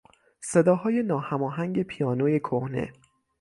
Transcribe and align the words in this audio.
صداهای 0.41 1.03
ناهماهنگ 1.03 1.83
پیانوی 1.83 2.39
کهنه 2.39 2.93